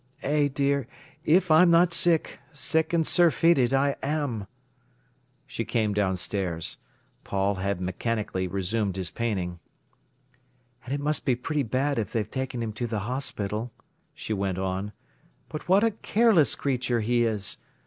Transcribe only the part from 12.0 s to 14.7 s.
they've taken him to the hospital," she went